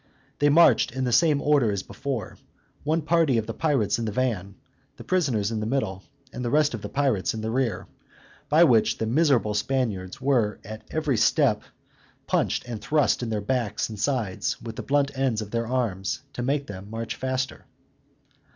They 0.39 0.49
marched 0.49 0.91
in 0.95 1.03
the 1.03 1.11
same 1.11 1.39
order 1.43 1.69
as 1.71 1.83
before, 1.83 2.39
one 2.83 3.03
party 3.03 3.37
of 3.37 3.45
the 3.45 3.53
pirates 3.53 3.99
in 3.99 4.05
the 4.05 4.11
van, 4.11 4.55
the 4.97 5.03
prisoners 5.03 5.51
in 5.51 5.59
the 5.59 5.67
middle, 5.67 6.01
and 6.33 6.43
the 6.43 6.49
rest 6.49 6.73
of 6.73 6.81
the 6.81 6.89
pirates 6.89 7.35
in 7.35 7.41
the 7.41 7.51
rear; 7.51 7.85
by 8.49 8.65
whom 8.65 8.81
the 8.97 9.05
miserable 9.05 9.53
Spaniards 9.53 10.19
were 10.19 10.59
at 10.65 10.83
every 10.89 11.17
step 11.17 11.61
punched 12.25 12.65
and 12.67 12.81
thrust 12.81 13.21
in 13.21 13.29
their 13.29 13.41
backs 13.41 13.89
and 13.89 13.99
sides, 13.99 14.59
with 14.59 14.75
the 14.75 14.81
blunt 14.81 15.15
ends 15.15 15.39
of 15.39 15.51
their 15.51 15.67
arms, 15.67 16.23
to 16.33 16.41
make 16.41 16.65
them 16.65 16.89
march 16.89 17.15
faster. 17.15 17.65